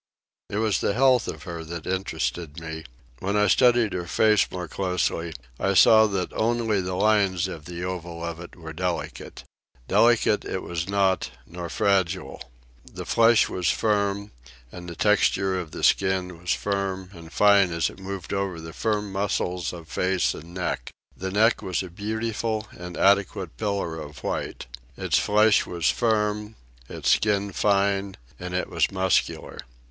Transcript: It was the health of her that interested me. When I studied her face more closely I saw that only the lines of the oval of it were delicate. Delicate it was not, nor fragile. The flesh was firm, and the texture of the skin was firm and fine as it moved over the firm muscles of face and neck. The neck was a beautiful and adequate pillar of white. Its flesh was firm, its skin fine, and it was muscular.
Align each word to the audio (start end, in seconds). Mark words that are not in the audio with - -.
It 0.49 0.57
was 0.57 0.81
the 0.81 0.95
health 0.95 1.27
of 1.27 1.43
her 1.43 1.63
that 1.63 1.85
interested 1.85 2.59
me. 2.59 2.85
When 3.19 3.37
I 3.37 3.45
studied 3.45 3.93
her 3.93 4.07
face 4.07 4.49
more 4.49 4.67
closely 4.67 5.31
I 5.59 5.75
saw 5.75 6.07
that 6.07 6.33
only 6.33 6.81
the 6.81 6.95
lines 6.95 7.47
of 7.47 7.65
the 7.65 7.83
oval 7.83 8.25
of 8.25 8.39
it 8.39 8.55
were 8.55 8.73
delicate. 8.73 9.43
Delicate 9.87 10.43
it 10.43 10.63
was 10.63 10.89
not, 10.89 11.29
nor 11.45 11.69
fragile. 11.69 12.41
The 12.83 13.05
flesh 13.05 13.47
was 13.47 13.69
firm, 13.69 14.31
and 14.71 14.89
the 14.89 14.95
texture 14.95 15.59
of 15.59 15.69
the 15.69 15.83
skin 15.83 16.39
was 16.41 16.51
firm 16.51 17.11
and 17.13 17.31
fine 17.31 17.71
as 17.71 17.91
it 17.91 17.99
moved 17.99 18.33
over 18.33 18.59
the 18.59 18.73
firm 18.73 19.11
muscles 19.11 19.71
of 19.71 19.87
face 19.87 20.33
and 20.33 20.51
neck. 20.55 20.89
The 21.15 21.29
neck 21.29 21.61
was 21.61 21.83
a 21.83 21.91
beautiful 21.91 22.65
and 22.71 22.97
adequate 22.97 23.55
pillar 23.55 23.99
of 23.99 24.23
white. 24.23 24.65
Its 24.97 25.19
flesh 25.19 25.67
was 25.67 25.91
firm, 25.91 26.55
its 26.89 27.11
skin 27.11 27.51
fine, 27.51 28.17
and 28.39 28.55
it 28.55 28.67
was 28.67 28.89
muscular. 28.89 29.59